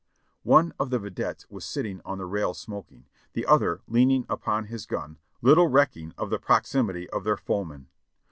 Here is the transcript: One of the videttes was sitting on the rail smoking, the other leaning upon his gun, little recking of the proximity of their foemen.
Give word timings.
One 0.41 0.73
of 0.79 0.89
the 0.89 0.97
videttes 0.97 1.45
was 1.51 1.63
sitting 1.63 2.01
on 2.03 2.17
the 2.17 2.25
rail 2.25 2.55
smoking, 2.55 3.05
the 3.33 3.45
other 3.45 3.81
leaning 3.87 4.25
upon 4.27 4.65
his 4.65 4.87
gun, 4.87 5.19
little 5.43 5.67
recking 5.67 6.11
of 6.17 6.31
the 6.31 6.39
proximity 6.39 7.07
of 7.11 7.23
their 7.23 7.37
foemen. 7.37 7.87